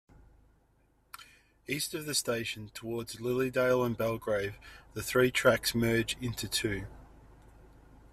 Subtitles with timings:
[1.67, 4.55] East of the station, towards Lilydale and Belgrave,
[4.95, 6.87] the three tracks merge into two.